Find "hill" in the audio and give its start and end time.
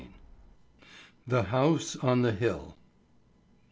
2.31-2.75